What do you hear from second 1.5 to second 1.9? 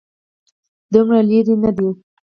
نه دی.